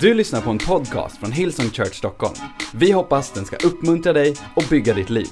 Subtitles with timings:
[0.00, 2.34] Du lyssnar på en podcast från Hillsong Church Stockholm.
[2.74, 5.26] Vi hoppas den ska uppmuntra dig och bygga ditt liv.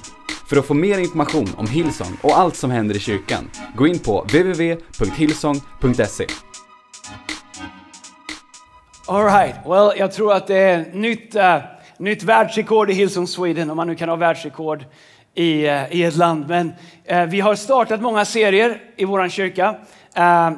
[0.49, 3.99] För att få mer information om Hillsong och allt som händer i kyrkan, gå in
[3.99, 6.25] på www.hillsong.se.
[9.07, 11.57] Alright, well jag tror att det är nytt, uh,
[11.97, 14.85] nytt världsrekord i Hillsong Sweden, om man nu kan ha världsrekord
[15.33, 16.45] i, uh, i ett land.
[16.47, 16.73] Men
[17.11, 19.75] uh, vi har startat många serier i vår kyrka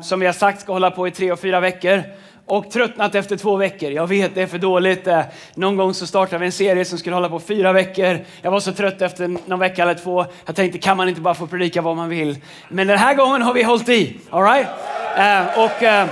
[0.02, 2.04] som vi har sagt ska hålla på i tre och fyra veckor
[2.48, 3.91] och tröttnat efter två veckor.
[3.91, 5.07] Jag vet, det är för dåligt.
[5.07, 5.21] Eh,
[5.55, 8.19] någon gång så startade vi en serie som skulle hålla på fyra veckor.
[8.42, 10.25] Jag var så trött efter någon vecka eller två.
[10.46, 12.38] Jag tänkte, kan man inte bara få predika vad man vill?
[12.69, 14.19] Men den här gången har vi hållit i.
[14.29, 14.68] All right?
[15.18, 16.07] Eh, och eh,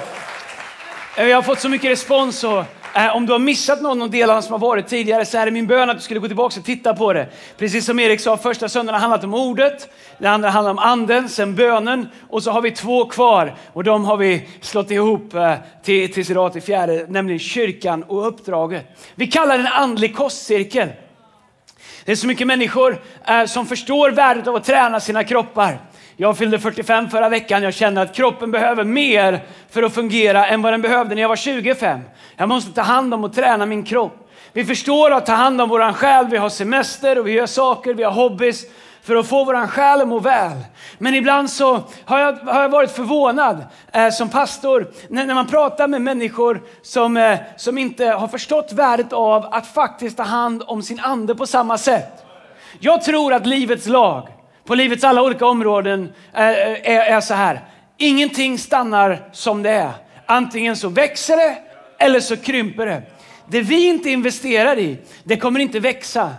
[1.17, 2.63] vi har fått så mycket respons och
[2.97, 5.51] Eh, om du har missat någon av delarna som har varit tidigare så är det
[5.51, 7.27] min bön att du skulle gå tillbaka och titta på det.
[7.57, 11.29] Precis som Erik sa, första söndagen har handlat om ordet, den andra handlar om anden,
[11.29, 15.53] sen bönen och så har vi två kvar och de har vi slått ihop eh,
[15.83, 18.85] till, till, idag till fjärde, nämligen kyrkan och uppdraget.
[19.15, 20.89] Vi kallar det en andlig kostcirkel.
[22.05, 25.79] Det är så mycket människor eh, som förstår värdet av att träna sina kroppar.
[26.17, 27.63] Jag fyllde 45 förra veckan.
[27.63, 31.29] Jag känner att kroppen behöver mer för att fungera än vad den behövde när jag
[31.29, 31.99] var 25.
[32.37, 34.29] Jag måste ta hand om och träna min kropp.
[34.53, 36.27] Vi förstår att ta hand om våran själ.
[36.27, 38.65] Vi har semester och vi gör saker, vi har hobbys
[39.03, 40.57] för att få våran själ att må väl.
[40.97, 45.47] Men ibland så har jag, har jag varit förvånad eh, som pastor när, när, man
[45.47, 50.63] pratar med människor som, eh, som inte har förstått värdet av att faktiskt ta hand
[50.67, 52.25] om sin ande på samma sätt.
[52.79, 54.34] Jag tror att livets lag
[54.65, 57.61] på livets alla olika områden är, är, är så här.
[57.97, 59.91] Ingenting stannar som det är.
[60.25, 61.57] Antingen så växer det
[61.99, 63.01] eller så krymper det.
[63.47, 66.33] Det vi inte investerar i, det kommer inte växa.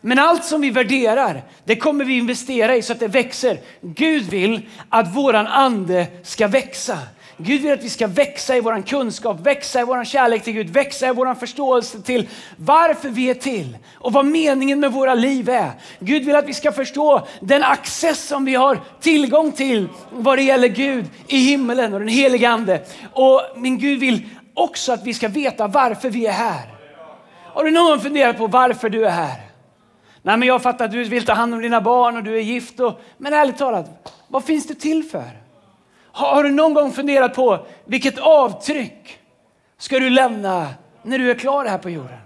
[0.00, 3.58] Men allt som vi värderar, det kommer vi investera i så att det växer.
[3.80, 6.98] Gud vill att våran ande ska växa.
[7.38, 10.70] Gud vill att vi ska växa i vår kunskap, växa i vår kärlek till Gud,
[10.70, 15.48] växa i vår förståelse till varför vi är till och vad meningen med våra liv
[15.48, 15.70] är.
[15.98, 20.42] Gud vill att vi ska förstå den access som vi har tillgång till vad det
[20.42, 22.80] gäller Gud i himmelen och den helige Ande.
[23.12, 26.74] Och min Gud vill också att vi ska veta varför vi är här.
[27.44, 29.40] Har du någon funderat på varför du är här?
[30.22, 32.40] Nej, men jag fattar att du vill ta hand om dina barn och du är
[32.40, 32.80] gift.
[32.80, 35.45] Och, men ärligt talat, vad finns du till för?
[36.16, 39.18] Har du någon gång funderat på vilket avtryck
[39.78, 40.68] ska du lämna
[41.02, 42.18] när du är klar här på jorden?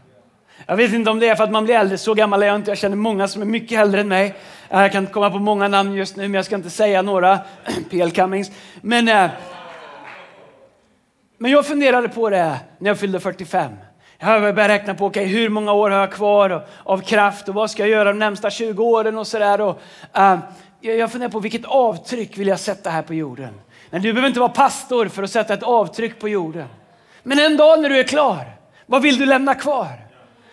[0.67, 2.57] Jag vet inte om det är för att man blir äldre, så gammal är jag
[2.57, 2.71] inte.
[2.71, 4.35] Jag känner många som är mycket äldre än mig.
[4.69, 7.39] Jag kan komma på många namn just nu, men jag ska inte säga några.
[7.91, 8.51] PL Cummings.
[8.81, 9.31] Men, eh,
[11.39, 13.73] men jag funderade på det när jag fyllde 45.
[14.19, 17.71] Jag började räkna på okay, hur många år har jag kvar av kraft och vad
[17.71, 19.61] ska jag göra de närmsta 20 åren och sådär.
[19.61, 20.39] Uh,
[20.81, 23.55] jag funderar på vilket avtryck vill jag sätta här på jorden.
[23.91, 26.69] Men du behöver inte vara pastor för att sätta ett avtryck på jorden.
[27.23, 28.57] Men en dag när du är klar,
[28.87, 30.11] vad vill du lämna kvar?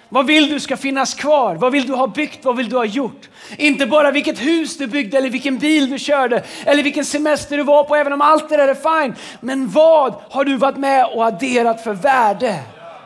[0.09, 1.55] Vad vill du ska finnas kvar?
[1.55, 2.45] Vad vill du ha byggt?
[2.45, 3.29] Vad vill du ha gjort?
[3.57, 7.63] Inte bara vilket hus du byggde eller vilken bil du körde eller vilken semester du
[7.63, 9.15] var på, även om allt det där är fine.
[9.41, 12.59] Men vad har du varit med och adderat för värde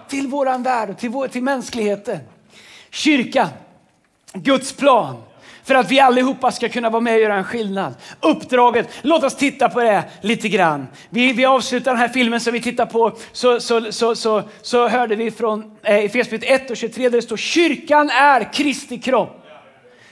[0.07, 2.19] till våran värld och till, vår, till mänskligheten?
[2.89, 3.49] Kyrkan,
[4.33, 5.23] Guds plan,
[5.63, 7.93] för att vi allihopa ska kunna vara med och göra en skillnad.
[8.19, 10.87] Uppdraget, låt oss titta på det lite grann.
[11.09, 14.87] Vi, vi avslutar den här filmen som vi tittar på så, så, så, så, så
[14.87, 19.37] hörde vi från eh, Efesierbrevet 1 och 23 där det står kyrkan är Kristi kropp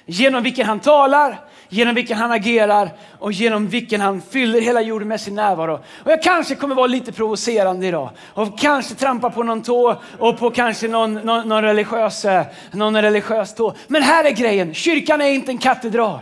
[0.05, 5.07] genom vilken han talar, genom vilken han agerar och genom vilken han fyller hela jorden
[5.07, 5.73] med sin närvaro.
[6.03, 10.39] Och jag kanske kommer vara lite provocerande idag och kanske trampa på någon tå och
[10.39, 13.73] på kanske någon, någon, någon, religiös, eh, någon religiös tå.
[13.87, 16.19] Men här är grejen, kyrkan är inte en katedral.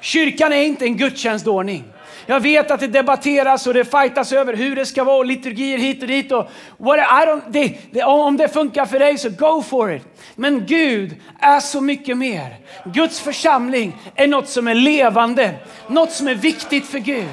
[0.00, 1.84] Kyrkan är inte en gudstjänstordning.
[2.30, 5.78] Jag vet att det debatteras och det fightas över hur det ska vara och liturgier
[5.78, 6.32] hit och dit.
[6.32, 10.02] Och what, I don't, det, det, om det funkar för dig så go for it.
[10.34, 12.56] Men Gud är så mycket mer.
[12.84, 15.54] Guds församling är något som är levande,
[15.86, 17.28] något som är viktigt för Gud.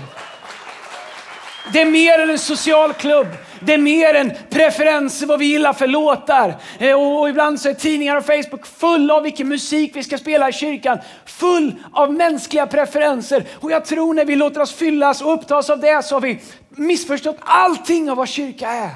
[1.73, 3.27] Det är mer än en social klubb.
[3.66, 6.56] Det är mer än preferenser, vad vi gillar för låtar.
[6.80, 10.50] Eh, och ibland så är tidningar och Facebook fulla av vilken musik vi ska spela
[10.50, 10.98] i kyrkan.
[11.25, 13.44] Full av mänskliga preferenser.
[13.60, 16.39] Och jag tror när vi låter oss fyllas och upptas av det så har vi
[16.69, 18.92] missförstått allting av vad kyrka är.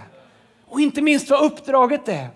[0.67, 2.27] Och inte minst vad uppdraget är.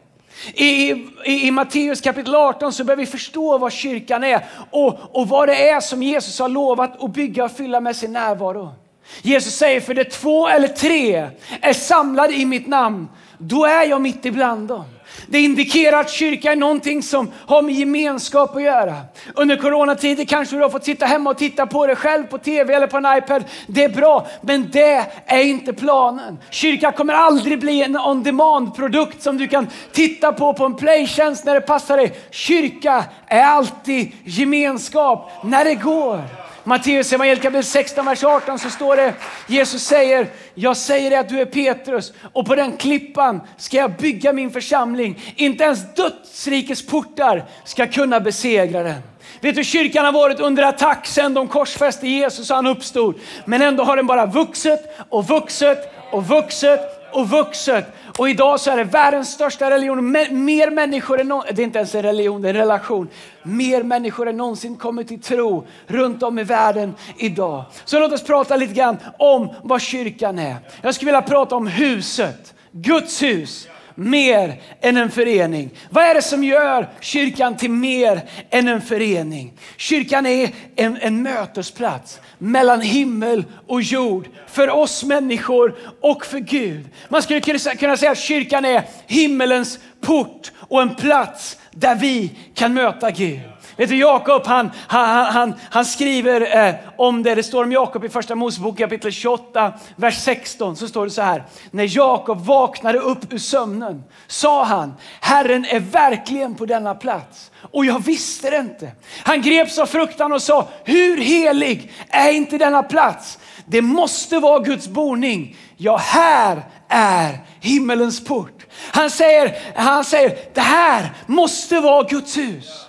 [0.53, 0.91] I,
[1.25, 5.49] i, I Matteus kapitel 18 så börjar vi förstå vad kyrkan är och, och vad
[5.49, 8.82] det är som Jesus har lovat att bygga och fylla med sin närvaro.
[9.21, 11.29] Jesus säger, för det två eller tre
[11.61, 13.07] är samlade i mitt namn,
[13.37, 14.85] då är jag mitt ibland dem.
[15.27, 18.95] Det indikerar att kyrka är någonting som har med gemenskap att göra.
[19.35, 22.73] Under coronatider kanske du har fått sitta hemma och titta på det själv på tv
[22.73, 23.43] eller på en iPad.
[23.67, 26.37] Det är bra, men det är inte planen.
[26.49, 31.45] Kyrka kommer aldrig bli en on demand-produkt som du kan titta på på en playtjänst
[31.45, 32.13] när det passar dig.
[32.31, 36.42] Kyrka är alltid gemenskap när det går.
[36.65, 39.13] Matteus evangeliet kapitel 16, vers 18 så står det,
[39.47, 43.91] Jesus säger, jag säger dig att du är Petrus och på den klippan ska jag
[43.91, 45.33] bygga min församling.
[45.35, 49.01] Inte ens dödsrikets portar ska kunna besegra den.
[49.41, 53.15] Vet du, kyrkan har varit under attack sedan de korsfäste Jesus och han uppstod.
[53.45, 55.77] Men ändå har den bara vuxit och vuxit
[56.11, 56.79] och vuxit
[57.13, 57.85] och vuxit.
[58.17, 60.11] Och idag så är det världens största religion.
[60.11, 63.09] Mer människor än det är inte ens en religion, det är en relation.
[63.43, 67.63] Mer människor än någonsin kommer till tro runt om i världen idag.
[67.85, 70.55] Så låt oss prata lite grann om vad kyrkan är.
[70.81, 75.69] Jag skulle vilja prata om huset, Guds hus mer än en förening.
[75.89, 79.53] Vad är det som gör kyrkan till mer än en förening?
[79.77, 86.85] Kyrkan är en, en mötesplats mellan himmel och jord för oss människor och för Gud.
[87.09, 87.41] Man skulle
[87.75, 93.52] kunna säga att kyrkan är himmelens port och en plats där vi kan möta Gud.
[93.77, 97.35] Vet du, Jakob han, han, han, han skriver eh, om det.
[97.35, 100.75] Det står om Jakob i första Mosebok kapitel 28, vers 16.
[100.75, 101.43] Så står det så här.
[101.71, 107.51] När Jakob vaknade upp ur sömnen sa han, Herren är verkligen på denna plats.
[107.71, 108.91] Och jag visste det inte.
[109.23, 113.39] Han greps av fruktan och sa, hur helig är inte denna plats?
[113.65, 115.57] Det måste vara Guds boning.
[115.77, 118.65] Ja, här är himmelens port.
[118.91, 122.87] Han säger, han säger, det här måste vara Guds hus.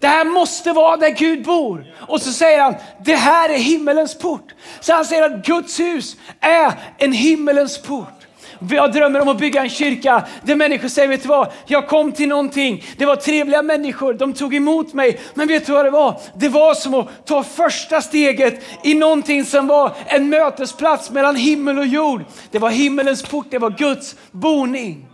[0.00, 1.94] Det här måste vara där Gud bor.
[2.08, 2.74] Och så säger han,
[3.04, 4.54] det här är himmelens port.
[4.80, 8.24] Så han säger att Guds hus är en himmelens port.
[8.70, 11.52] Jag drömmer om att bygga en kyrka där människor säger, vet du vad?
[11.66, 12.84] Jag kom till någonting.
[12.96, 15.20] Det var trevliga människor, de tog emot mig.
[15.34, 16.20] Men vet du vad det var?
[16.36, 21.78] Det var som att ta första steget i någonting som var en mötesplats mellan himmel
[21.78, 22.24] och jord.
[22.50, 25.06] Det var himmelens port, det var Guds boning.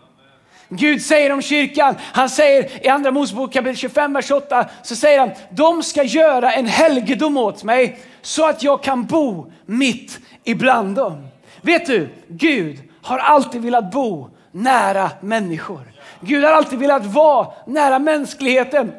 [0.72, 5.19] Gud säger om kyrkan, han säger i andra Mosebok kapitel 25, vers 8, så säger
[5.19, 10.96] han, de ska göra en helgedom åt mig så att jag kan bo mitt ibland
[10.96, 11.26] dem.
[11.62, 15.93] Vet du, Gud har alltid velat bo nära människor.
[16.20, 18.93] Gud har alltid velat vara nära mänskligheten.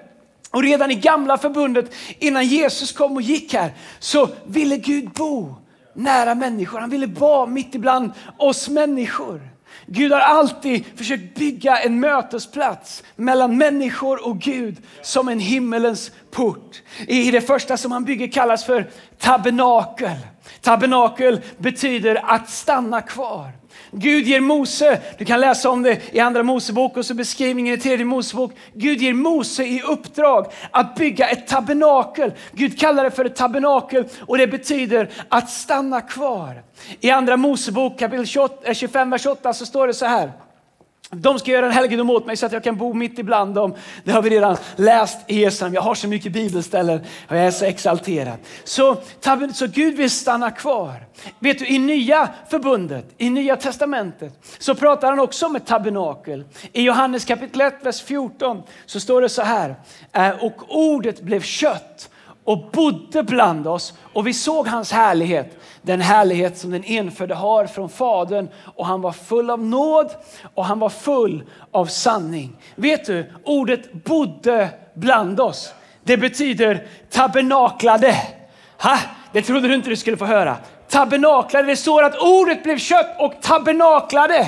[0.52, 5.56] Och redan i gamla förbundet, innan Jesus kom och gick här, så ville Gud bo
[5.94, 6.80] nära människor.
[6.80, 9.42] Han ville vara mitt ibland oss människor.
[9.86, 16.82] Gud har alltid försökt bygga en mötesplats mellan människor och Gud som en himmelens port.
[17.08, 18.90] I det första som han bygger kallas för
[19.20, 20.18] tabernakel.
[20.62, 23.61] Tabernakel betyder att stanna kvar.
[23.92, 27.78] Gud ger Mose, du kan läsa om det i andra Mosebok och så beskrivningen i
[27.78, 28.52] tredje Mosebok.
[28.74, 32.34] Gud ger Mose i uppdrag att bygga ett tabernakel.
[32.52, 36.64] Gud kallar det för ett tabernakel och det betyder att stanna kvar.
[37.00, 38.26] I andra Mosebok kapitel
[38.74, 40.32] 25, eh, vers 8 så står det så här.
[41.16, 43.76] De ska göra en helgedom åt mig så att jag kan bo mitt ibland dem.
[44.04, 45.74] Det har vi redan läst i Esam.
[45.74, 48.38] Jag har så mycket bibelställen och jag är så exalterad.
[48.64, 48.98] Så,
[49.54, 50.94] så Gud vill stanna kvar.
[51.40, 56.44] Vet du, i nya förbundet, i nya testamentet, så pratar han också om ett tabernakel.
[56.74, 59.76] I Johannes kapitel 1, vers 14 så står det så här.
[60.12, 62.11] Eh, och ordet blev kött
[62.46, 65.58] och bodde bland oss och vi såg hans härlighet.
[65.82, 70.12] Den härlighet som den enfödde har från Fadern och han var full av nåd
[70.56, 72.58] och han var full av sanning.
[72.76, 75.74] Vet du, ordet bodde bland oss.
[76.04, 78.16] Det betyder tabernaklade.
[78.82, 78.98] Ha?
[79.32, 80.58] Det trodde du inte du skulle få höra.
[80.90, 84.48] Tabernaklade, det står att ordet blev kött och tabernaklade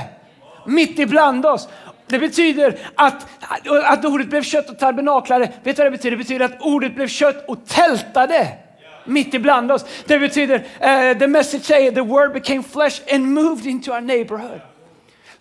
[0.66, 1.70] mitt ibland oss.
[2.08, 3.28] Det betyder att,
[3.84, 5.52] att ordet blev kött och tabernaklade.
[5.64, 6.18] Vet du vad det betyder?
[6.18, 8.48] Det betyder att ordet blev kött och tältade
[9.06, 9.86] mitt ibland oss.
[10.06, 14.62] Det betyder, uh, the message säger, the word became flesh and moved into our neighborhood.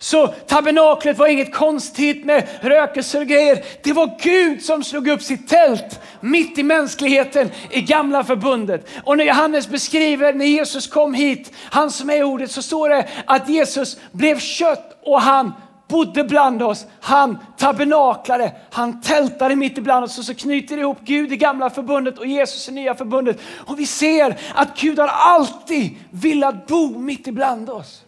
[0.03, 3.63] Så tabernaklet var inget konstigt med rökelser och grejer.
[3.83, 8.87] Det var Gud som slog upp sitt tält mitt i mänskligheten i gamla förbundet.
[9.03, 13.07] Och när Johannes beskriver när Jesus kom hit, han som är ordet, så står det
[13.25, 15.53] att Jesus blev kött och han
[15.93, 16.85] bodde bland oss.
[17.01, 22.17] Han tabernaklade, han tältade mitt ibland oss och så knyter ihop Gud i gamla förbundet
[22.17, 23.39] och Jesus i nya förbundet.
[23.67, 28.03] Och vi ser att Gud har alltid velat bo mitt ibland oss.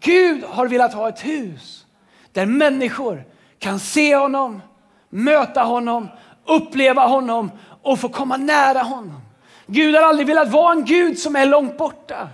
[0.00, 1.84] Gud har velat ha ett hus
[2.32, 3.24] där människor
[3.58, 4.62] kan se honom,
[5.08, 6.08] möta honom,
[6.46, 7.50] uppleva honom
[7.82, 9.20] och få komma nära honom.
[9.66, 12.28] Gud har aldrig velat vara en Gud som är långt borta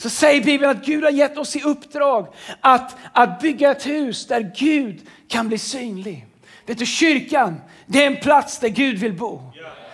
[0.00, 2.26] så säger Bibeln att Gud har gett oss i uppdrag
[2.60, 6.26] att, att bygga ett hus där Gud kan bli synlig.
[6.66, 9.42] Vet du, kyrkan, det är en plats där Gud vill bo.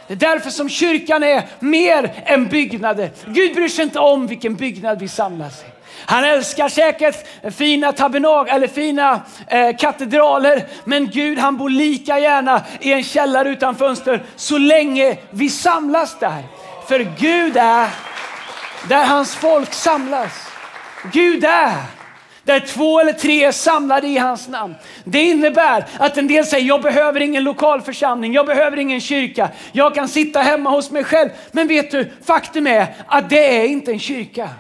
[0.06, 3.10] Det är därför som kyrkan är mer än byggnader.
[3.26, 5.66] Gud bryr sig inte om vilken byggnad vi samlas i.
[6.06, 10.66] Han älskar säkert fina tabernag, eller fina eh, katedraler.
[10.84, 16.18] Men Gud han bor lika gärna i en källare utan fönster så länge vi samlas
[16.18, 16.42] där.
[16.88, 17.88] För Gud är
[18.88, 20.32] där hans folk samlas.
[21.12, 21.82] Gud är
[22.46, 24.74] där två eller tre är samlade i hans namn.
[25.04, 29.50] Det innebär att en del säger, jag behöver ingen lokal församling, jag behöver ingen kyrka,
[29.72, 31.30] jag kan sitta hemma hos mig själv.
[31.52, 34.50] Men vet du, faktum är att det är inte en kyrka.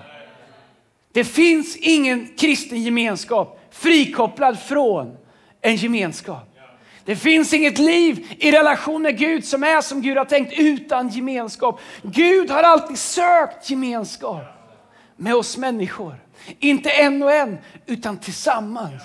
[1.12, 5.16] Det finns ingen kristen gemenskap frikopplad från
[5.60, 6.45] en gemenskap.
[7.06, 11.08] Det finns inget liv i relation med Gud som är som Gud har tänkt utan
[11.08, 11.80] gemenskap.
[12.02, 14.42] Gud har alltid sökt gemenskap
[15.16, 16.14] med oss människor.
[16.58, 19.02] Inte en och en, utan tillsammans.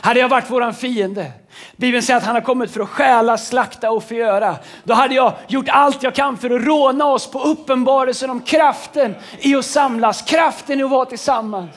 [0.00, 1.32] Hade jag varit våran fiende,
[1.76, 4.56] Bibeln säger att han har kommit för att stjäla, slakta och förgöra.
[4.84, 9.14] Då hade jag gjort allt jag kan för att råna oss på uppenbarelsen om kraften
[9.38, 11.70] i att samlas, kraften i att vara tillsammans.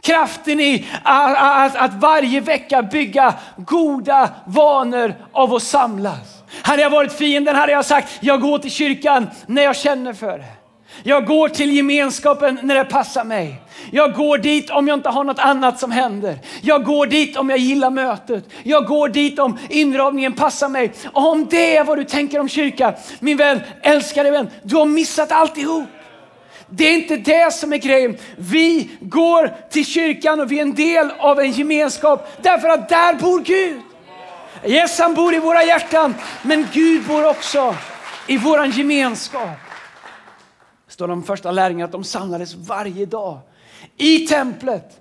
[0.00, 6.42] Kraften i att, att, att varje vecka bygga goda vanor av att samlas.
[6.62, 10.38] Hade jag varit fienden hade jag sagt, jag går till kyrkan när jag känner för
[10.38, 10.44] det.
[11.02, 13.62] Jag går till gemenskapen när det passar mig.
[13.90, 16.38] Jag går dit om jag inte har något annat som händer.
[16.60, 18.44] Jag går dit om jag gillar mötet.
[18.62, 20.92] Jag går dit om inramningen passar mig.
[21.12, 24.86] Och om det är vad du tänker om kyrka, min vän, älskade vän, du har
[24.86, 25.84] missat alltihop.
[26.70, 28.16] Det är inte det som är grejen.
[28.36, 33.14] Vi går till kyrkan och vi är en del av en gemenskap därför att där
[33.14, 33.80] bor Gud.
[34.64, 37.76] Yes, han bor i våra hjärtan, men Gud bor också
[38.26, 39.58] i vår gemenskap.
[40.86, 43.38] Det står de första lärjungarna att de samlades varje dag
[43.96, 45.00] i templet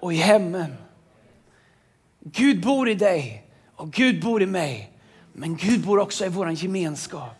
[0.00, 0.74] och i hemmen.
[2.20, 3.44] Gud bor i dig
[3.76, 4.92] och Gud bor i mig.
[5.32, 7.34] Men Gud bor också i vår gemenskap.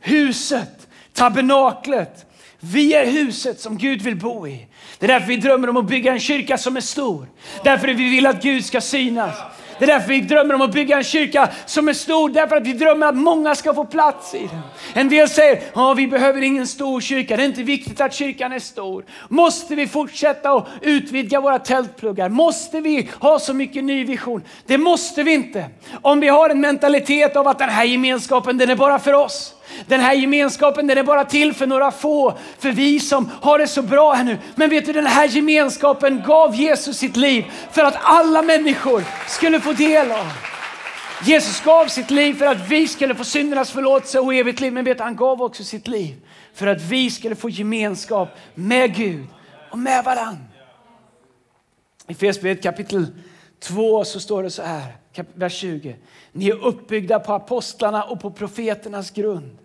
[0.00, 2.26] Huset, tabernaklet.
[2.64, 4.66] Vi är huset som Gud vill bo i.
[4.98, 7.26] Det är därför vi drömmer om att bygga en kyrka som är stor.
[7.64, 9.34] Därför vi vill att Gud ska synas.
[9.78, 12.66] Det är därför vi drömmer om att bygga en kyrka som är stor, därför att
[12.66, 14.60] vi drömmer att många ska få plats i den.
[14.94, 18.52] En del säger, ja vi behöver ingen stor kyrka, det är inte viktigt att kyrkan
[18.52, 19.04] är stor.
[19.28, 22.28] Måste vi fortsätta att utvidga våra tältpluggar?
[22.28, 24.42] Måste vi ha så mycket ny vision?
[24.66, 25.64] Det måste vi inte.
[26.02, 29.54] Om vi har en mentalitet av att den här gemenskapen, den är bara för oss.
[29.86, 33.66] Den här gemenskapen den är bara till för några få, för vi som har det
[33.66, 34.38] så bra här nu.
[34.54, 39.60] Men vet du, den här gemenskapen gav Jesus sitt liv för att alla människor skulle
[39.60, 40.26] få del av.
[41.24, 44.72] Jesus gav sitt liv för att vi skulle få syndernas förlåtelse och evigt liv.
[44.72, 46.14] Men vet du, han gav också sitt liv
[46.54, 49.26] för att vi skulle få gemenskap med Gud
[49.70, 50.44] och med varandra.
[52.08, 53.06] I Fesbrevet kapitel
[53.62, 54.96] 2 så står det så här,
[55.34, 55.96] vers 20.
[56.32, 59.58] Ni är uppbyggda på apostlarna och på profeternas grund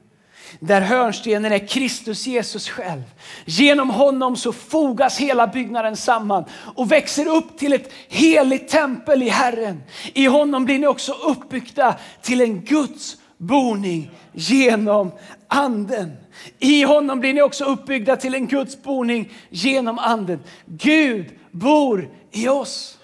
[0.60, 3.04] där hörnstenen är Kristus Jesus själv.
[3.46, 9.30] Genom honom så fogas hela byggnaden samman och växer upp till ett heligt tempel i
[9.30, 9.84] Herren.
[10.14, 15.12] I honom blir ni också uppbyggda till en Guds boning genom
[15.48, 16.12] anden.
[16.60, 20.40] I honom blir ni också uppbyggda till en Guds boning genom anden.
[20.66, 22.97] Gud bor i oss.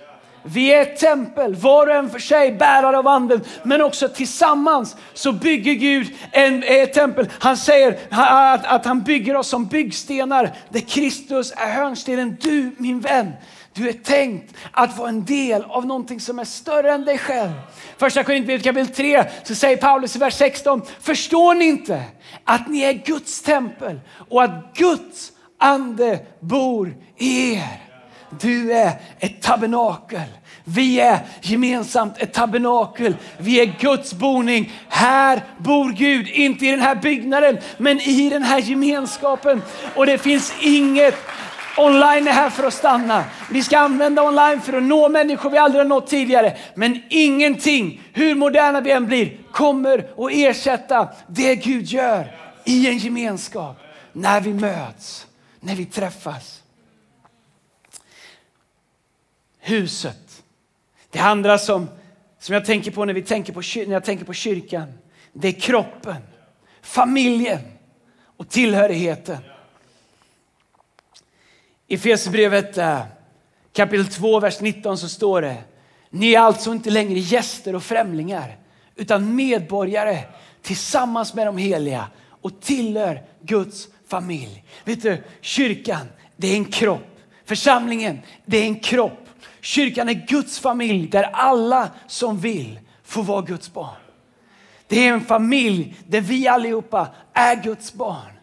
[0.43, 4.95] Vi är ett tempel, var och en för sig bärare av anden, men också tillsammans
[5.13, 7.29] så bygger Gud en, ett tempel.
[7.39, 12.37] Han säger att, att han bygger oss som byggstenar där Kristus är hörnstenen.
[12.41, 13.31] Du min vän,
[13.73, 17.51] du är tänkt att vara en del av någonting som är större än dig själv.
[17.97, 22.03] Första Korinthierbrevet kapitel 3 så säger Paulus i vers 16, förstår ni inte
[22.43, 27.82] att ni är Guds tempel och att Guds ande bor i er?
[28.39, 30.27] Du är ett tabernakel.
[30.63, 33.15] Vi är gemensamt ett tabernakel.
[33.37, 34.71] Vi är Guds boning.
[34.89, 39.61] Här bor Gud, inte i den här byggnaden, men i den här gemenskapen.
[39.95, 41.15] Och det finns inget
[41.77, 43.23] Online är här för att stanna.
[43.51, 46.57] Vi ska använda online för att nå människor vi aldrig har nått tidigare.
[46.75, 52.97] Men ingenting, hur moderna vi än blir, kommer att ersätta det Gud gör i en
[52.97, 53.79] gemenskap.
[54.11, 55.27] När vi möts,
[55.59, 56.62] när vi träffas
[59.63, 60.43] huset.
[61.09, 61.89] Det andra som,
[62.39, 64.93] som jag tänker på när, vi tänker på när jag tänker på kyrkan,
[65.33, 66.15] det är kroppen,
[66.81, 67.59] familjen
[68.37, 69.37] och tillhörigheten.
[71.87, 73.01] I Efesierbrevet eh,
[73.73, 75.57] kapitel 2, vers 19 så står det,
[76.09, 78.57] ni är alltså inte längre gäster och främlingar
[78.95, 80.19] utan medborgare
[80.61, 84.63] tillsammans med de heliga och tillhör Guds familj.
[84.83, 87.19] Vet du, kyrkan det är en kropp.
[87.45, 89.22] Församlingen, det är en kropp.
[89.63, 93.95] Kyrkan är Guds familj där alla som vill får vara Guds barn.
[94.87, 98.33] Det är en familj där vi allihopa är Guds barn.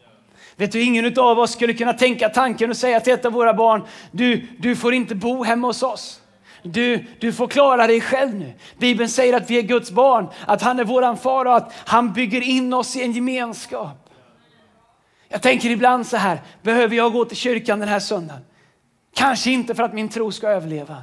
[0.57, 3.55] Vet du, ingen av oss skulle kunna tänka tanken och säga till ett av våra
[3.55, 6.21] barn, du, du får inte bo hemma hos oss.
[6.63, 8.53] Du, du får klara dig själv nu.
[8.79, 12.13] Bibeln säger att vi är Guds barn, att han är våran far och att han
[12.13, 14.11] bygger in oss i en gemenskap.
[15.29, 18.43] Jag tänker ibland så här, behöver jag gå till kyrkan den här söndagen?
[19.15, 21.03] Kanske inte för att min tro ska överleva.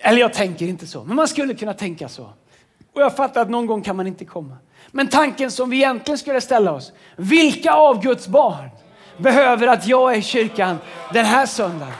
[0.00, 2.32] Eller jag tänker inte så, men man skulle kunna tänka så.
[2.94, 4.56] Och jag fattar att någon gång kan man inte komma.
[4.90, 8.68] Men tanken som vi egentligen skulle ställa oss, vilka av Guds barn
[9.16, 10.78] behöver att jag är i kyrkan
[11.12, 11.94] den här söndagen?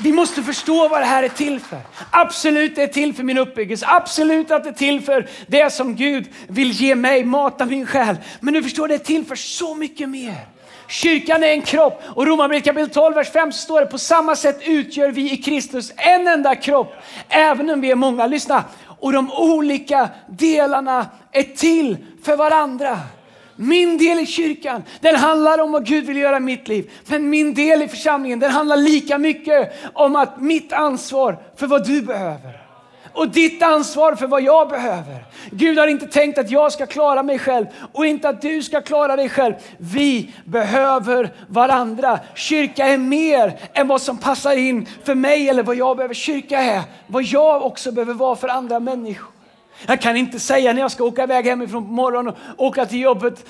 [0.00, 1.80] Vi måste förstå vad det här är till för.
[2.10, 3.86] Absolut det är till för min uppbyggelse.
[3.88, 8.16] Absolut att det är till för det som Gud vill ge mig, mata min själ.
[8.40, 10.46] Men du förstår, det är till för så mycket mer.
[10.92, 14.36] Kyrkan är en kropp och Romarbrevet kapitel 12, vers 5 så står det på samma
[14.36, 16.94] sätt utgör vi i Kristus en enda kropp,
[17.28, 18.26] även om vi är många.
[18.26, 18.64] Lyssna,
[19.00, 22.98] och de olika delarna är till för varandra.
[23.56, 26.90] Min del i kyrkan, den handlar om vad Gud vill göra i mitt liv.
[27.06, 31.86] Men min del i församlingen, den handlar lika mycket om att mitt ansvar för vad
[31.86, 32.61] du behöver
[33.12, 35.24] och ditt ansvar för vad jag behöver.
[35.50, 38.80] Gud har inte tänkt att jag ska klara mig själv och inte att du ska
[38.80, 39.54] klara dig själv.
[39.78, 42.20] Vi behöver varandra.
[42.34, 46.14] Kyrka är mer än vad som passar in för mig eller vad jag behöver.
[46.14, 49.28] Kyrka är vad jag också behöver vara för andra människor.
[49.86, 53.00] Jag kan inte säga när jag ska åka iväg hemifrån på morgonen och åka till
[53.00, 53.46] jobbet,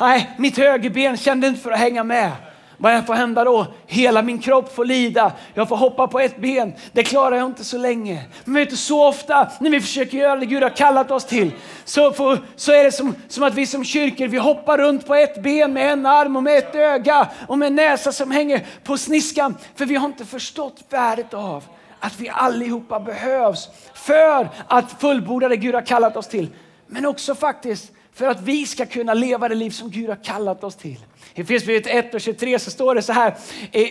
[0.00, 2.32] nej, mitt högerben kände inte för att hänga med.
[2.78, 3.66] Vad får hända då?
[3.86, 5.32] Hela min kropp får lida.
[5.54, 6.72] Jag får hoppa på ett ben.
[6.92, 8.24] Det klarar jag inte så länge.
[8.44, 11.52] Men vet du, så ofta när vi försöker göra det Gud har kallat oss till
[11.84, 15.14] så, får, så är det som, som att vi som kyrkor, vi hoppar runt på
[15.14, 18.66] ett ben med en arm och med ett öga och med en näsa som hänger
[18.84, 19.56] på sniskan.
[19.74, 21.64] För vi har inte förstått värdet av
[22.00, 26.48] att vi allihopa behövs för att fullborda det Gud har kallat oss till.
[26.86, 30.64] Men också faktiskt för att vi ska kunna leva det liv som Gud har kallat
[30.64, 30.98] oss till.
[31.36, 33.34] I Efesierbrevet 1 och 23 så står det så här,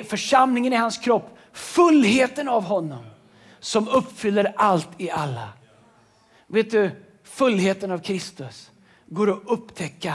[0.03, 3.05] församlingen i hans kropp, fullheten av honom
[3.59, 5.49] som uppfyller allt i alla.
[6.47, 6.91] Vet du,
[7.23, 8.71] fullheten av Kristus
[9.05, 10.13] går att upptäcka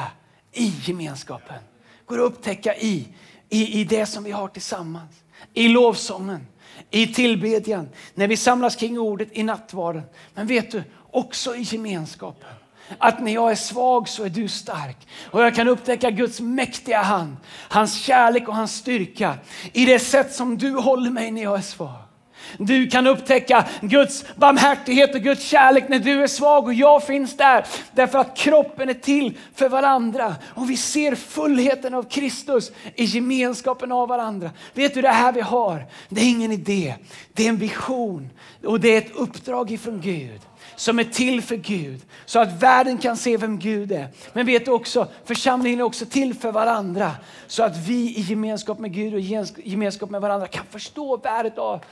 [0.53, 1.59] i gemenskapen.
[2.07, 3.09] Går att upptäcka i,
[3.49, 5.11] i, i det som vi har tillsammans.
[5.55, 6.47] I lovsången,
[6.91, 10.03] i tillbedjan, när vi samlas kring ordet i nattvarden.
[10.35, 12.51] Men vet du, också i gemenskapen.
[12.99, 14.97] Att när jag är svag så är du stark.
[15.31, 17.37] Och jag kan upptäcka Guds mäktiga hand,
[17.69, 19.35] hans kärlek och hans styrka
[19.73, 22.11] i det sätt som du håller mig när jag är svag.
[22.59, 27.37] Du kan upptäcka Guds barmhärtighet och Guds kärlek när du är svag och jag finns
[27.37, 27.65] där.
[27.93, 30.35] Därför att kroppen är till för varandra.
[30.45, 34.51] Och vi ser fullheten av Kristus i gemenskapen av varandra.
[34.75, 35.87] Vet du det här vi har?
[36.09, 36.95] Det är ingen idé.
[37.33, 38.31] Det är en vision
[38.65, 40.41] och det är ett uppdrag ifrån Gud
[40.81, 44.09] som är till för Gud så att världen kan se vem Gud är.
[44.33, 47.17] Men vet du också, församlingen är också till för varandra
[47.47, 49.21] så att vi i gemenskap med Gud och
[49.65, 51.85] gemenskap med varandra kan förstå värdet av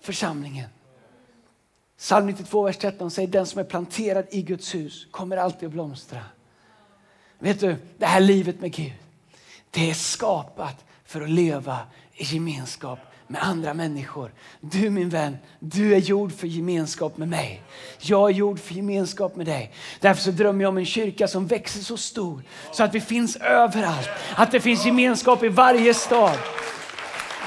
[0.00, 0.68] församlingen.
[1.98, 5.72] Psalm 92, vers 13 säger den som är planterad i Guds hus kommer alltid att
[5.72, 6.20] blomstra.
[7.38, 8.92] Vet du, det här livet med Gud,
[9.70, 11.78] det är skapat för att leva
[12.12, 12.98] i gemenskap
[13.34, 14.32] med andra människor.
[14.60, 17.62] Du min vän, du är gjord för gemenskap med mig.
[17.98, 19.72] Jag är gjord för gemenskap med dig.
[20.00, 22.42] Därför så drömmer jag om en kyrka som växer så stor
[22.72, 24.08] så att vi finns överallt.
[24.36, 26.38] Att det finns gemenskap i varje stad.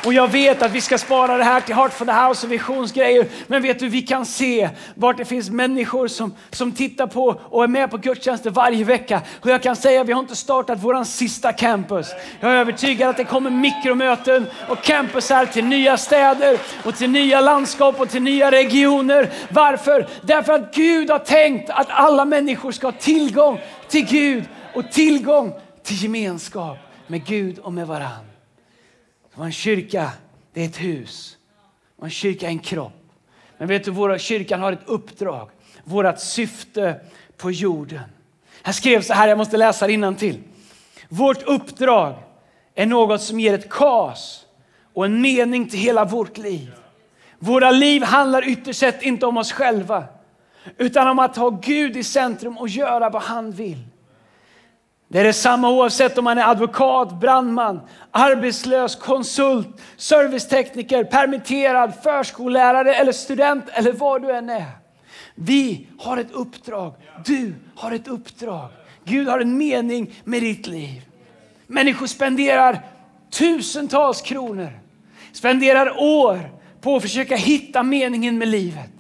[0.08, 2.52] Och jag vet att vi ska spara det här till Heart for the House och
[2.52, 3.28] visionsgrejer.
[3.48, 7.64] Men vet du, vi kan se vart det finns människor som, som tittar på och
[7.64, 9.22] är med på gudstjänster varje vecka.
[9.42, 12.08] Och jag kan säga vi har inte startat våran sista campus.
[12.40, 17.42] Jag är övertygad att det kommer mikromöten och campusar till nya städer och till nya
[17.42, 19.30] landskap och till nya regioner.
[19.50, 20.08] Varför?
[20.22, 24.44] Därför att Gud har tänkt att alla människor ska ha tillgång till Gud
[24.74, 27.88] och tillgång till gemenskap med Gud och med
[29.38, 30.12] och en kyrka,
[30.54, 31.38] det är ett hus.
[31.98, 32.94] Och en kyrka är en kropp.
[33.58, 35.50] Men vet du, våra kyrkan har ett uppdrag.
[35.84, 37.00] vårt syfte
[37.38, 38.02] på jorden.
[38.64, 40.40] Jag skrev så här, jag måste läsa det till.
[41.10, 42.16] Vårt uppdrag
[42.76, 44.46] är något som ger ett kas
[44.94, 46.72] och en mening till hela vårt liv.
[47.40, 50.06] Våra liv handlar ytterst sett inte om oss själva
[50.78, 53.84] utan om att ha Gud i centrum och göra vad han vill.
[55.10, 57.80] Det är detsamma oavsett om man är advokat, brandman,
[58.12, 64.72] arbetslös, konsult, servicetekniker, permitterad, förskollärare eller student eller vad du än är.
[65.36, 66.94] Vi har ett uppdrag.
[67.26, 68.70] Du har ett uppdrag.
[69.04, 71.02] Gud har en mening med ditt liv.
[71.68, 72.80] Människor spenderar
[73.32, 74.80] tusentals kronor,
[75.32, 78.92] spenderar år på att försöka hitta meningen med livet.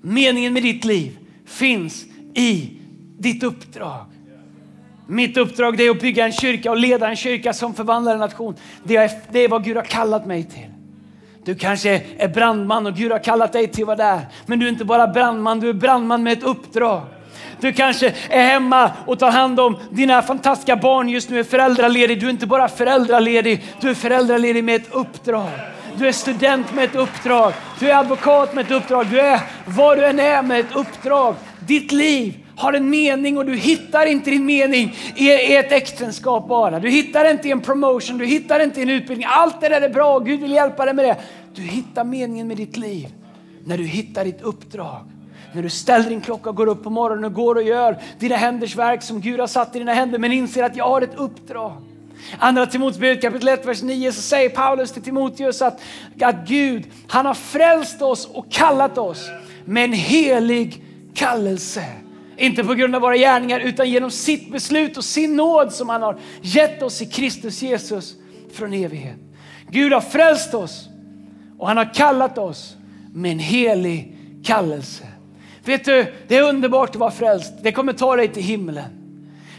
[0.00, 2.78] Meningen med ditt liv finns i
[3.18, 4.11] ditt uppdrag.
[5.12, 8.56] Mitt uppdrag är att bygga en kyrka och leda en kyrka som förvandlar en nation.
[8.84, 10.66] Det är, det är vad Gud har kallat mig till.
[11.44, 14.20] Du kanske är brandman och Gud har kallat dig till att vara där.
[14.46, 17.02] Men du är inte bara brandman, du är brandman med ett uppdrag.
[17.60, 22.20] Du kanske är hemma och tar hand om dina fantastiska barn just nu, är föräldraledig.
[22.20, 25.50] Du är inte bara föräldraledig, du är föräldraledig med ett uppdrag.
[25.96, 27.52] Du är student med ett uppdrag.
[27.80, 29.06] Du är advokat med ett uppdrag.
[29.10, 31.34] Du är vad du än är med ett uppdrag.
[31.66, 36.80] Ditt liv har en mening och du hittar inte din mening i ett äktenskap bara.
[36.80, 39.28] Du hittar inte i en promotion, du hittar inte i en utbildning.
[39.30, 41.16] Allt det där är bra och Gud vill hjälpa dig med det.
[41.54, 43.08] Du hittar meningen med ditt liv
[43.64, 45.00] när du hittar ditt uppdrag.
[45.52, 48.36] När du ställer din klocka och går upp på morgonen och går och gör dina
[48.36, 51.14] händers verk som Gud har satt i dina händer men inser att jag har ett
[51.16, 51.72] uppdrag.
[52.38, 55.80] Andra Timoteusbrevet kapitel 1, vers 9 så säger Paulus till Timoteus att,
[56.20, 59.30] att Gud, han har frälst oss och kallat oss
[59.64, 60.84] med en helig
[61.14, 61.84] kallelse.
[62.36, 66.02] Inte på grund av våra gärningar utan genom sitt beslut och sin nåd som han
[66.02, 68.14] har gett oss i Kristus Jesus
[68.52, 69.16] från evighet.
[69.70, 70.88] Gud har frälst oss
[71.58, 72.76] och han har kallat oss
[73.12, 75.04] med en helig kallelse.
[75.64, 77.52] Vet du, det är underbart att vara frälst.
[77.62, 78.90] Det kommer ta dig till himlen.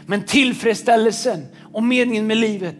[0.06, 2.76] Men tillfredsställelsen och meningen med livet,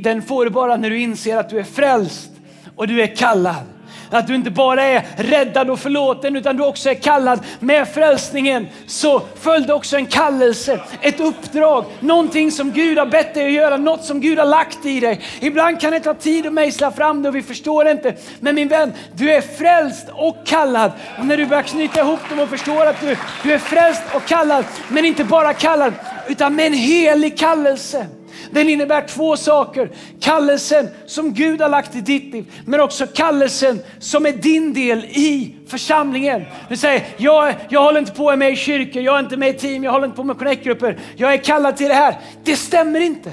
[0.00, 2.30] den får du bara när du inser att du är frälst
[2.76, 3.64] och du är kallad.
[4.10, 7.40] Att du inte bara är räddad och förlåten utan du också är kallad.
[7.60, 13.46] Med frälsningen så följde också en kallelse, ett uppdrag, någonting som Gud har bett dig
[13.46, 15.20] att göra, något som Gud har lagt i dig.
[15.40, 18.14] Ibland kan det ta tid att mejsla fram det och vi förstår det inte.
[18.40, 20.92] Men min vän, du är frälst och kallad.
[21.18, 24.24] Och när du börjar knyta ihop dem och förstår att du, du är frälst och
[24.24, 25.94] kallad, men inte bara kallad
[26.28, 28.06] utan med en helig kallelse.
[28.50, 29.90] Den innebär två saker.
[30.20, 35.04] Kallelsen som Gud har lagt i ditt liv, men också kallelsen som är din del
[35.04, 36.44] i församlingen.
[36.68, 39.58] Du säger, jag, jag håller inte på med i kyrkor, jag är inte med i
[39.58, 40.98] team, jag håller inte på med connect-grupper.
[41.16, 42.18] Jag är kallad till det här.
[42.44, 43.32] Det stämmer inte.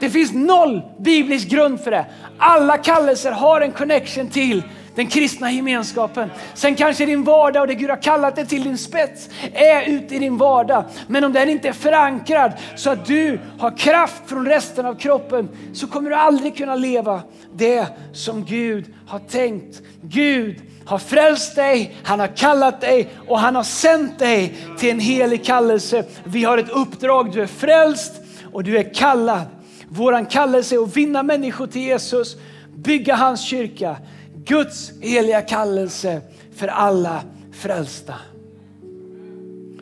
[0.00, 2.06] Det finns noll biblisk grund för det.
[2.38, 4.62] Alla kallelser har en connection till
[4.94, 6.30] den kristna gemenskapen.
[6.54, 10.14] Sen kanske din vardag och det Gud har kallat dig till, din spets, är ute
[10.14, 10.84] i din vardag.
[11.06, 15.48] Men om den inte är förankrad så att du har kraft från resten av kroppen
[15.72, 17.22] så kommer du aldrig kunna leva
[17.54, 19.82] det som Gud har tänkt.
[20.02, 25.00] Gud har frälst dig, han har kallat dig och han har sänt dig till en
[25.00, 26.04] helig kallelse.
[26.24, 28.12] Vi har ett uppdrag, du är frälst
[28.52, 29.46] och du är kallad.
[29.88, 32.36] Våran kallelse är att vinna människor till Jesus,
[32.74, 33.96] bygga hans kyrka,
[34.44, 36.20] Guds heliga kallelse
[36.52, 38.14] för alla frälsta.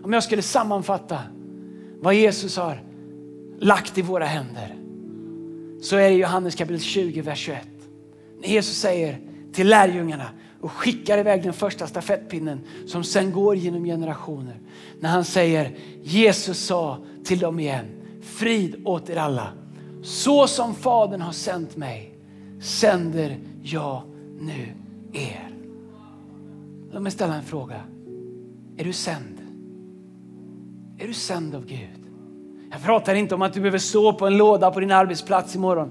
[0.03, 1.19] Om jag skulle sammanfatta
[2.01, 2.83] vad Jesus har
[3.59, 4.77] lagt i våra händer
[5.83, 7.69] så är det Johannes kapitel 20, vers 21.
[8.41, 9.19] När Jesus säger
[9.53, 10.27] till lärjungarna
[10.61, 14.61] och skickar iväg den första stafettpinnen som sen går genom generationer.
[15.01, 17.87] När han säger Jesus sa till dem igen,
[18.23, 19.49] frid åt er alla.
[20.03, 22.15] Så som Fadern har sänt mig
[22.61, 24.03] sänder jag
[24.43, 24.75] nu
[25.13, 25.49] er.
[26.93, 27.81] Låt mig ställa en fråga.
[28.77, 29.41] Är du sänd?
[30.99, 32.07] Är du sänd av Gud?
[32.71, 35.91] Jag pratar inte om att du behöver stå på en låda på din arbetsplats imorgon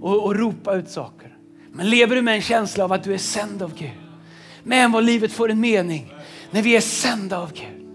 [0.00, 1.36] och, och ropa ut saker.
[1.72, 3.90] Men lever du med en känsla av att du är sänd av Gud?
[4.62, 6.14] Men vad livet får en mening
[6.50, 7.86] när vi är sända av Gud.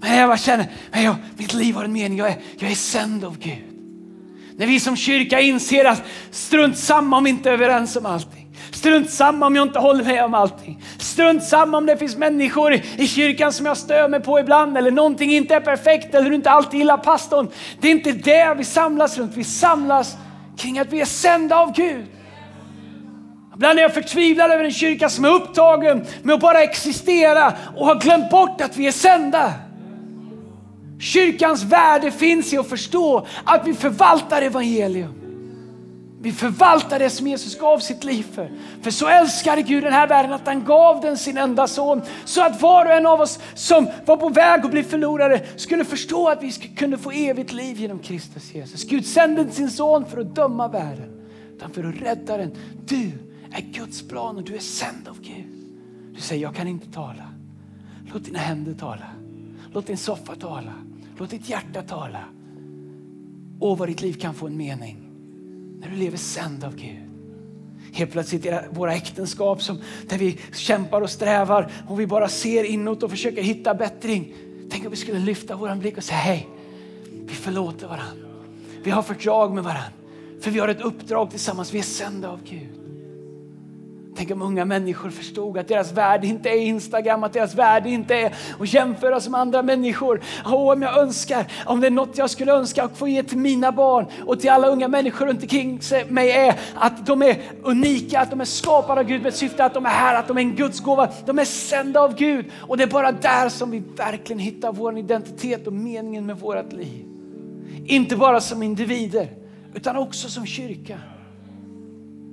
[0.00, 2.74] Men jag bara känner, men jag, mitt liv har en mening, jag är, jag är
[2.74, 3.64] sänd av Gud.
[4.56, 8.43] När vi som kyrka inser att strunt samma om vi inte är överens om allting.
[8.84, 10.82] Strunt samma om jag inte håller med om allting.
[10.98, 14.90] Strunt samma om det finns människor i kyrkan som jag stör mig på ibland eller
[14.90, 17.48] någonting inte är perfekt eller du inte alltid gillar pastorn.
[17.80, 19.36] Det är inte det vi samlas runt.
[19.36, 20.16] Vi samlas
[20.56, 22.06] kring att vi är sända av Gud.
[23.54, 27.86] Ibland är jag förtvivlad över en kyrka som är upptagen med att bara existera och
[27.86, 29.52] har glömt bort att vi är sända.
[31.00, 35.23] Kyrkans värde finns i att förstå att vi förvaltar evangelium.
[36.24, 38.50] Vi förvaltar det som Jesus gav sitt liv för.
[38.82, 42.02] För så älskade Gud den här världen att han gav den sin enda son.
[42.24, 45.84] Så att var och en av oss som var på väg att bli förlorade skulle
[45.84, 48.84] förstå att vi kunde få evigt liv genom Kristus Jesus.
[48.84, 51.20] Gud sände sin son för att döma världen,
[51.56, 52.54] utan för att rädda den.
[52.86, 53.10] Du
[53.52, 55.46] är Guds plan och du är sänd av Gud.
[56.14, 57.28] Du säger, jag kan inte tala.
[58.12, 59.06] Låt dina händer tala.
[59.72, 60.72] Låt din soffa tala.
[61.18, 62.24] Låt ditt hjärta tala.
[63.60, 65.03] Och vad ditt liv kan få en mening
[65.84, 66.98] när du lever sänd av Gud.
[67.92, 72.64] Helt plötsligt är våra äktenskap som, där vi kämpar och strävar och vi bara ser
[72.64, 74.34] inåt och försöker hitta bättring.
[74.70, 76.48] Tänk om vi skulle lyfta vår blick och säga hej,
[77.26, 78.28] vi förlåter varandra.
[78.82, 79.92] Vi har fördrag med varandra.
[80.40, 82.83] För vi har ett uppdrag tillsammans, vi är sända av Gud.
[84.16, 88.14] Tänk om unga människor förstod att deras värde inte är Instagram, att deras värde inte
[88.14, 90.20] är att jämföra sig med andra människor.
[90.44, 93.38] Oh, om jag önskar, om det är något jag skulle önska att få ge till
[93.38, 98.20] mina barn och till alla unga människor runt omkring mig är att de är unika,
[98.20, 100.42] att de är skapade av Gud med syfte, att de är här, att de är
[100.42, 101.08] en Guds gåva.
[101.26, 104.98] De är sända av Gud och det är bara där som vi verkligen hittar vår
[104.98, 107.06] identitet och meningen med vårt liv.
[107.86, 109.28] Inte bara som individer,
[109.74, 110.98] utan också som kyrka,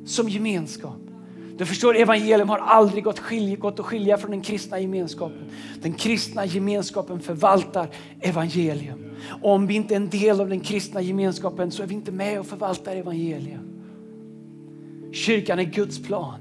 [0.06, 1.11] som gemenskap.
[1.62, 5.52] Du förstår, evangelium har aldrig gått, skilj, gått att skilja från den kristna gemenskapen.
[5.82, 9.06] Den kristna gemenskapen förvaltar evangelium.
[9.42, 12.12] Och om vi inte är en del av den kristna gemenskapen så är vi inte
[12.12, 13.84] med och förvaltar evangelium.
[15.14, 16.40] Kyrkan är Guds plan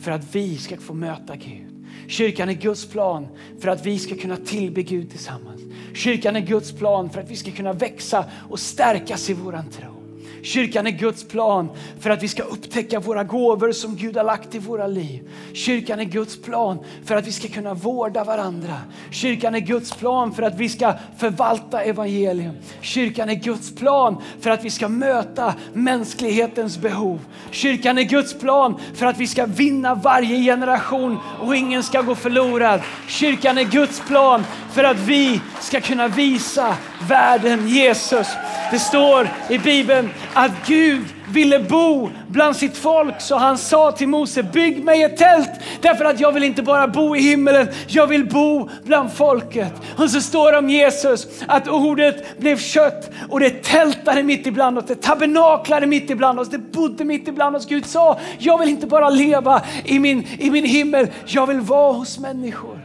[0.00, 1.86] för att vi ska få möta Gud.
[2.08, 3.26] Kyrkan är Guds plan
[3.58, 5.60] för att vi ska kunna tillbe Gud tillsammans.
[5.94, 9.97] Kyrkan är Guds plan för att vi ska kunna växa och stärkas i våran tro.
[10.42, 11.68] Kyrkan är Guds plan
[12.00, 15.28] för att vi ska upptäcka våra gåvor som Gud har lagt i våra liv.
[15.52, 18.74] Kyrkan är Guds plan för att vi ska kunna vårda varandra.
[19.10, 22.54] Kyrkan är Guds plan för att vi ska förvalta evangelium.
[22.80, 27.20] Kyrkan är Guds plan för att vi ska möta mänsklighetens behov.
[27.50, 32.14] Kyrkan är Guds plan för att vi ska vinna varje generation och ingen ska gå
[32.14, 32.80] förlorad.
[33.08, 36.76] Kyrkan är Guds plan för att vi ska kunna visa
[37.08, 38.26] världen Jesus.
[38.70, 44.08] Det står i Bibeln att Gud ville bo bland sitt folk så han sa till
[44.08, 48.06] Mose, bygg mig ett tält därför att jag vill inte bara bo i himmelen, jag
[48.06, 49.72] vill bo bland folket.
[49.96, 54.78] Och så står det om Jesus att ordet blev kött och det tältade mitt ibland
[54.78, 57.66] oss, det tabernaklade mitt ibland oss, det bodde mitt ibland oss.
[57.66, 61.92] Gud sa, jag vill inte bara leva i min, i min himmel, jag vill vara
[61.92, 62.80] hos människor.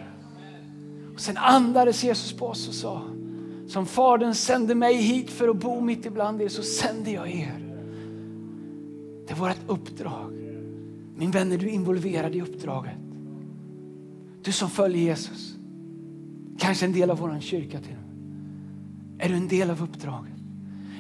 [1.13, 3.02] Och sen andades Jesus på oss och sa,
[3.74, 7.60] som Fadern sände mig hit för att bo mitt ibland er så sänder jag er.
[9.28, 10.34] Det var ett uppdrag.
[11.16, 12.98] Min vän, är du involverad i uppdraget?
[14.42, 15.56] Du som följer Jesus,
[16.60, 19.26] kanske en del av vår kyrka till och med.
[19.26, 20.40] Är du en del av uppdraget?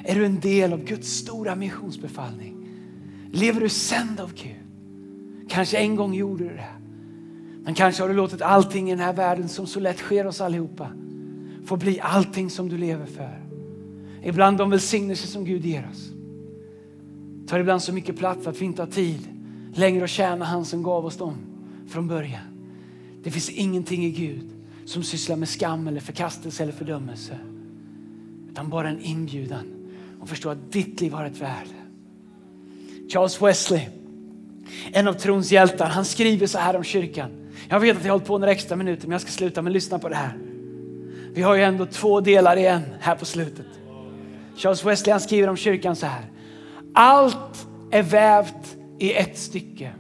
[0.03, 2.67] Är du en del av Guds stora missionsbefallning?
[3.31, 5.49] Lever du sänd av Gud?
[5.49, 6.73] Kanske en gång gjorde du det.
[7.63, 10.41] Men kanske har du låtit allting i den här världen som så lätt sker oss
[10.41, 10.89] allihopa
[11.65, 13.39] få bli allting som du lever för.
[14.23, 16.09] Ibland de välsignelser som Gud ger oss
[17.47, 19.19] tar ibland så mycket plats att vi inte har tid
[19.73, 21.35] längre att tjäna han som gav oss dem
[21.87, 22.41] från början.
[23.23, 24.49] Det finns ingenting i Gud
[24.85, 27.37] som sysslar med skam eller förkastelse eller fördömelse.
[28.51, 29.65] Utan bara en inbjudan
[30.21, 31.75] och förstå att ditt liv har ett värde.
[33.09, 33.81] Charles Wesley,
[34.91, 37.29] en av trons hjältar, han skriver så här om kyrkan.
[37.69, 39.73] Jag vet att jag har hållit på några extra minuter men jag ska sluta Men
[39.73, 40.37] lyssna på det här.
[41.33, 43.65] Vi har ju ändå två delar igen här på slutet.
[44.57, 46.25] Charles Wesley han skriver om kyrkan så här.
[46.93, 49.91] Allt är vävt i ett stycke.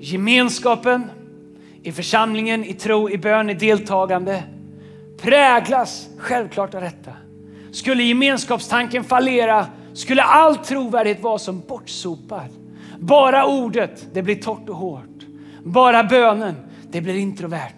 [0.00, 1.10] Gemenskapen
[1.82, 4.42] i församlingen, i tro, i bön, i deltagande
[5.22, 7.12] präglas självklart av detta.
[7.72, 12.48] Skulle gemenskapstanken fallera skulle all trovärdighet vara som bortsopad.
[12.98, 15.26] Bara ordet, det blir torrt och hårt.
[15.64, 16.54] Bara bönen,
[16.90, 17.72] det blir introvert.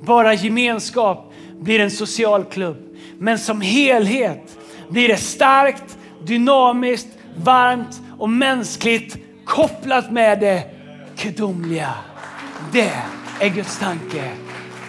[0.00, 2.76] Bara gemenskap blir en social klubb.
[3.18, 10.70] Men som helhet blir det starkt, dynamiskt, varmt och mänskligt kopplat med det
[11.22, 11.94] gudomliga.
[12.72, 12.92] Det
[13.40, 14.30] är Guds tanke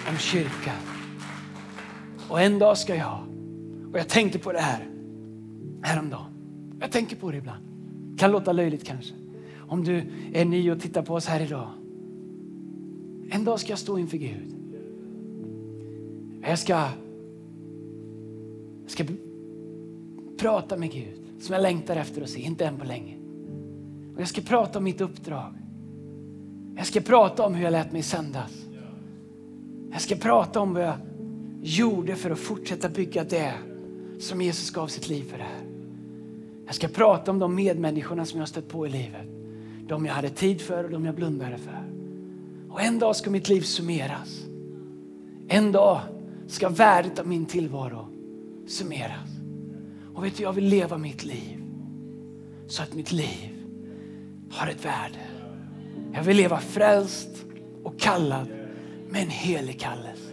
[0.10, 0.76] om kyrkan.
[2.30, 3.20] Och en dag ska jag,
[3.92, 4.88] och jag tänkte på det här
[5.82, 6.26] häromdagen.
[6.80, 7.64] Jag tänker på det ibland.
[8.18, 9.14] Kan låta löjligt kanske.
[9.68, 11.70] Om du är ny och tittar på oss här idag.
[13.30, 14.55] En dag ska jag stå inför Gud.
[16.48, 16.74] Jag ska,
[18.84, 19.04] jag ska
[20.38, 23.18] prata med Gud som jag längtar efter att se, inte än på länge.
[24.16, 25.54] Och jag ska prata om mitt uppdrag.
[26.78, 28.52] Jag ska prata om hur jag lät mig sändas.
[29.92, 30.96] Jag ska prata om vad jag
[31.62, 33.54] gjorde för att fortsätta bygga det
[34.20, 35.66] som Jesus gav sitt liv för det här.
[36.66, 39.28] Jag ska prata om de medmänniskorna som jag stött på i livet.
[39.88, 41.84] De jag hade tid för och de jag blundade för.
[42.70, 44.46] Och en dag ska mitt liv summeras.
[45.48, 46.02] En dag
[46.48, 48.08] ska värdet av min tillvaro
[48.68, 49.30] summeras.
[50.14, 51.64] Och vet du, jag vill leva mitt liv
[52.68, 53.66] så att mitt liv
[54.52, 55.20] har ett värde.
[56.14, 57.46] Jag vill leva frälst
[57.84, 58.48] och kallad
[59.10, 60.32] med en helig kallelse.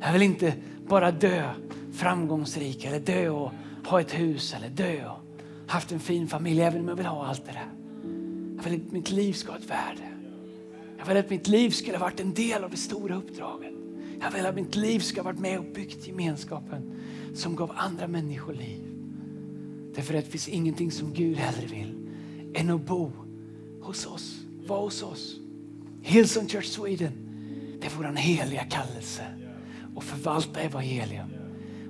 [0.00, 0.54] Jag vill inte
[0.86, 1.50] bara dö
[1.92, 3.52] framgångsrik eller dö och
[3.86, 5.20] ha ett hus eller dö och
[5.66, 7.68] haft en fin familj, även om jag vill ha allt det där.
[8.56, 10.08] Jag vill att mitt liv ska ha ett värde.
[10.98, 13.83] Jag vill att mitt liv skulle ha varit en del av det stora uppdraget.
[14.20, 16.92] Jag vill att mitt liv ska ha varit med och byggt gemenskapen
[17.34, 18.80] som gav andra människor liv.
[19.94, 22.08] Därför att det finns ingenting som Gud hellre vill
[22.54, 23.12] än att bo
[23.80, 25.36] hos oss, vara hos oss.
[26.02, 27.12] Hillsong Church Sweden,
[27.80, 29.22] det är vår heliga kallelse
[29.96, 31.28] att förvalta evangelium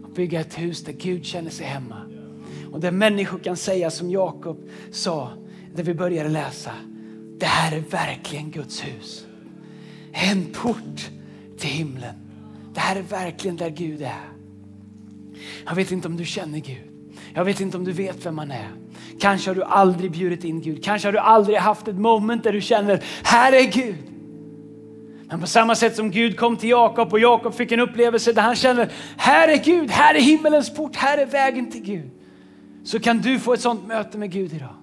[0.05, 2.03] och bygga ett hus där Gud känner sig hemma.
[2.73, 5.33] Och där människor kan säga som Jakob sa
[5.75, 6.73] när vi började läsa.
[7.39, 9.27] Det här är verkligen Guds hus.
[10.13, 11.11] En port
[11.65, 12.15] till himlen.
[12.75, 14.29] Det här är verkligen där Gud är.
[15.67, 16.91] Jag vet inte om du känner Gud.
[17.35, 18.71] Jag vet inte om du vet vem han är.
[19.21, 20.85] Kanske har du aldrig bjudit in Gud.
[20.85, 23.97] Kanske har du aldrig haft ett moment där du känner, här är Gud.
[25.29, 28.43] Men på samma sätt som Gud kom till Jakob och Jakob fick en upplevelse där
[28.43, 32.11] han känner, här är Gud, här är himmelens port, här är vägen till Gud.
[32.85, 34.75] Så kan du få ett sånt möte med Gud idag.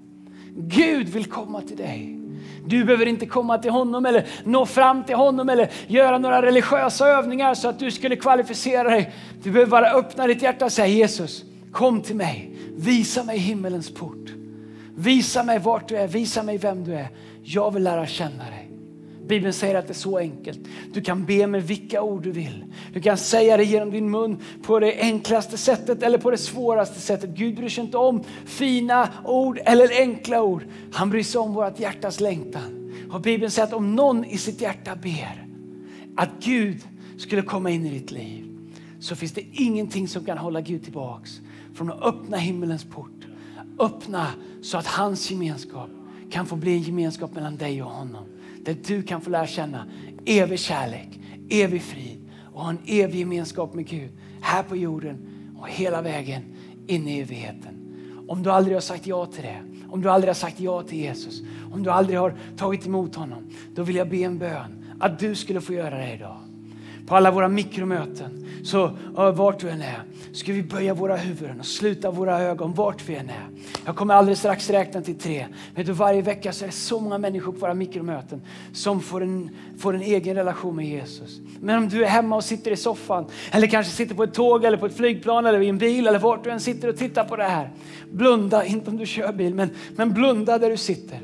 [0.55, 2.20] Gud vill komma till dig.
[2.65, 7.07] Du behöver inte komma till honom eller nå fram till honom eller göra några religiösa
[7.07, 9.13] övningar så att du skulle kvalificera dig.
[9.43, 12.51] Du behöver bara öppna ditt hjärta och säga Jesus, kom till mig.
[12.77, 14.29] Visa mig himmelens port.
[14.95, 17.09] Visa mig vart du är, visa mig vem du är.
[17.43, 18.60] Jag vill lära känna dig.
[19.27, 20.59] Bibeln säger att det är så enkelt.
[20.93, 22.65] Du kan be med vilka ord du vill.
[22.93, 26.99] Du kan säga det genom din mun på det enklaste sättet eller på det svåraste
[26.99, 27.29] sättet.
[27.29, 30.63] Gud bryr sig inte om fina ord eller enkla ord.
[30.91, 32.93] Han bryr sig om vårt hjärtas längtan.
[33.11, 35.47] Och Bibeln säger att om någon i sitt hjärta ber
[36.15, 36.77] att Gud
[37.17, 38.47] skulle komma in i ditt liv
[38.99, 41.41] så finns det ingenting som kan hålla Gud tillbaks
[41.73, 43.27] från att öppna himmelens port.
[43.79, 44.27] Öppna
[44.61, 45.89] så att hans gemenskap
[46.31, 48.25] kan få bli en gemenskap mellan dig och honom.
[48.65, 49.87] Där du kan få lära känna
[50.25, 51.19] evig kärlek,
[51.49, 54.09] evig frid och ha en evig gemenskap med Gud
[54.41, 55.17] här på jorden
[55.57, 56.43] och hela vägen
[56.87, 57.77] in i evigheten.
[58.27, 60.97] Om du aldrig har sagt ja till det, om du aldrig har sagt ja till
[60.97, 61.41] Jesus,
[61.73, 65.35] om du aldrig har tagit emot honom, då vill jag be en bön att du
[65.35, 66.40] skulle få göra det idag
[67.11, 68.91] på alla våra mikromöten, så
[69.35, 73.15] vart du än är, ska vi böja våra huvuden och sluta våra ögon vart vi
[73.15, 73.47] än är.
[73.85, 75.45] Jag kommer alldeles strax räkna till tre.
[75.75, 78.41] Vet du, varje vecka så är det så många människor på våra mikromöten
[78.73, 81.39] som får en, får en egen relation med Jesus.
[81.59, 84.65] Men om du är hemma och sitter i soffan eller kanske sitter på ett tåg
[84.65, 87.23] eller på ett flygplan eller i en bil eller vart du än sitter och tittar
[87.23, 87.69] på det här.
[88.11, 91.19] Blunda, inte om du kör bil, men, men blunda där du sitter.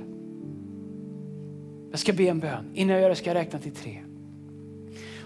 [1.91, 2.71] Jag ska be en bön.
[2.73, 4.01] Innan jag gör det ska jag räkna till tre.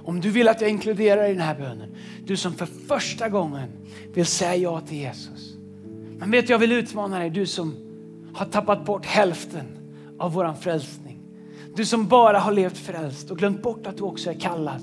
[0.03, 3.69] Om du vill att jag inkluderar i den här bönen, du som för första gången
[4.13, 5.55] vill säga ja till Jesus.
[6.17, 7.75] Men vet du, jag vill utmana dig, du som
[8.33, 9.65] har tappat bort hälften
[10.19, 11.17] av våran frälsning.
[11.75, 14.81] Du som bara har levt frälst och glömt bort att du också är kallad.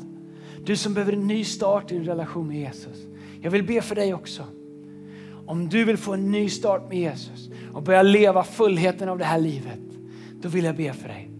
[0.65, 2.97] Du som behöver en ny start i din relation med Jesus.
[3.41, 4.43] Jag vill be för dig också.
[5.47, 9.25] Om du vill få en ny start med Jesus och börja leva fullheten av det
[9.25, 9.81] här livet,
[10.41, 11.31] då vill jag be för dig.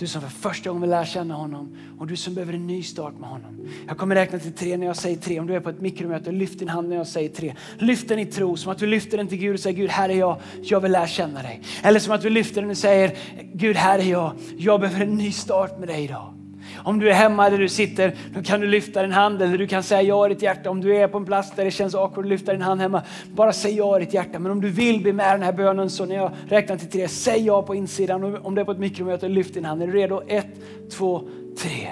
[0.00, 2.82] Du som för första gången vill lära känna honom och du som behöver en ny
[2.82, 3.68] start med honom.
[3.86, 5.40] Jag kommer räkna till tre när jag säger tre.
[5.40, 7.54] Om du är på ett mikromöte, lyft din hand när jag säger tre.
[7.78, 10.08] Lyft den i tro, som att du lyfter den till Gud och säger Gud, här
[10.08, 11.62] är jag, jag vill lära känna dig.
[11.82, 13.16] Eller som att du lyfter den och säger
[13.54, 16.39] Gud, här är jag, jag behöver en ny start med dig idag.
[16.84, 19.66] Om du är hemma där du sitter, då kan du lyfta din hand eller du
[19.66, 20.70] kan säga ja i ditt hjärta.
[20.70, 23.02] Om du är på en plats där det känns awkward att lyfta din hand hemma,
[23.34, 24.38] bara säg ja i ditt hjärta.
[24.38, 27.08] Men om du vill bli med den här bönen så när jag räknar till tre,
[27.08, 28.36] säg ja på insidan.
[28.36, 29.82] Om det är på ett mikromöte, lyft din hand.
[29.82, 30.22] Är du redo?
[30.26, 30.48] Ett,
[30.90, 31.22] två,
[31.58, 31.88] tre.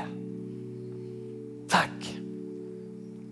[1.68, 2.18] Tack.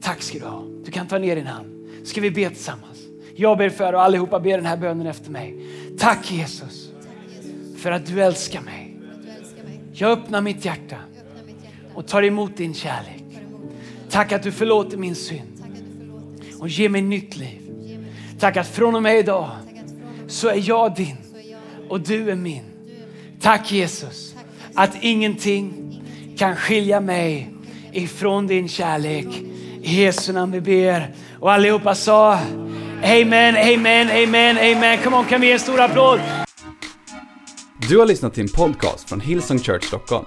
[0.00, 0.62] Tack ska du ha.
[0.84, 1.66] Du kan ta ner din hand.
[2.04, 2.98] Ska vi be tillsammans?
[3.34, 5.56] Jag ber för och allihopa ber den här bönen efter mig.
[5.98, 6.90] Tack Jesus
[7.76, 8.96] för att du älskar mig.
[9.92, 10.96] Jag öppnar mitt hjärta
[11.96, 13.24] och tar emot din kärlek.
[14.10, 15.62] Tack att du förlåter min synd
[16.58, 17.60] och ger mig nytt liv.
[18.38, 19.50] Tack att från och med idag
[20.28, 21.16] så är jag din
[21.88, 22.64] och du är min.
[23.40, 24.34] Tack Jesus
[24.74, 25.72] att ingenting
[26.38, 27.50] kan skilja mig
[27.92, 29.26] ifrån din kärlek.
[29.82, 31.14] I Jesu namn vi ber.
[31.40, 32.38] Och allihopa sa
[33.02, 34.98] Amen, amen, amen, amen.
[35.04, 36.20] Come on, kan vi ge en stor applåd?
[37.88, 40.26] Du har lyssnat till en podcast från Hillsong Church Stockholm.